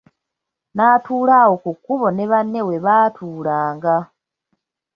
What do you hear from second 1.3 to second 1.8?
awo ku